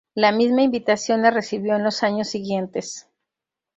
La 0.15 0.31
misma 0.31 0.63
invitación 0.63 1.21
la 1.21 1.29
recibió 1.29 1.75
en 1.75 1.83
los 1.83 2.01
años 2.01 2.27
siguientes. 2.27 3.07